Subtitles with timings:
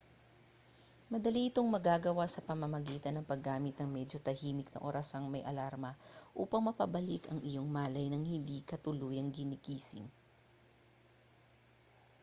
[1.13, 5.91] madali itong magagawa sa pamamagitan ng paggamit ng medyo tahimik na orasang may alarma
[6.41, 10.07] upang mapabalik ang iyong malay nang hindi ka tuluyang ginigising